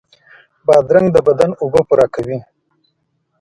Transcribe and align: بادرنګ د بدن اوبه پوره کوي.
بادرنګ 0.65 1.07
د 1.13 1.17
بدن 1.27 1.51
اوبه 1.61 1.81
پوره 1.87 2.07
کوي. 2.15 2.37